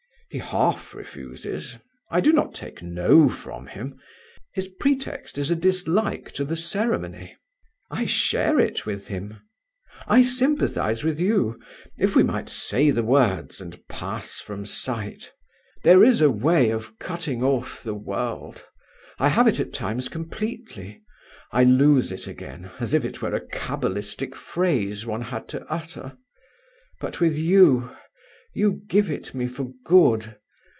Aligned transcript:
"He 0.33 0.37
half 0.39 0.93
refuses. 0.95 1.77
I 2.09 2.21
do 2.21 2.31
not 2.31 2.55
take 2.55 2.81
no 2.81 3.27
from 3.27 3.67
him. 3.67 3.99
His 4.53 4.69
pretext 4.69 5.37
is 5.37 5.51
a 5.51 5.57
dislike 5.57 6.31
to 6.35 6.45
the 6.45 6.55
ceremony." 6.55 7.35
"I 7.89 8.05
share 8.05 8.57
it 8.57 8.85
with 8.85 9.07
him." 9.07 9.41
"I 10.07 10.21
sympathize 10.21 11.03
with 11.03 11.19
you. 11.19 11.59
If 11.97 12.15
we 12.15 12.23
might 12.23 12.47
say 12.47 12.91
the 12.91 13.03
words 13.03 13.59
and 13.59 13.85
pass 13.89 14.39
from 14.39 14.65
sight! 14.65 15.33
There 15.83 16.01
is 16.01 16.21
a 16.21 16.31
way 16.31 16.69
of 16.69 16.97
cutting 16.97 17.43
off 17.43 17.83
the 17.83 17.93
world: 17.93 18.65
I 19.19 19.27
have 19.27 19.49
it 19.49 19.59
at 19.59 19.73
times 19.73 20.07
completely: 20.07 21.01
I 21.51 21.65
lose 21.65 22.09
it 22.09 22.25
again, 22.27 22.71
as 22.79 22.93
if 22.93 23.03
it 23.03 23.21
were 23.21 23.35
a 23.35 23.45
cabalistic 23.47 24.33
phrase 24.37 25.05
one 25.05 25.23
had 25.23 25.49
to 25.49 25.65
utter. 25.65 26.15
But 27.01 27.19
with 27.19 27.37
you! 27.37 27.93
You 28.53 28.81
give 28.89 29.09
it 29.09 29.33
me 29.33 29.47
for 29.47 29.71
good. 29.85 30.35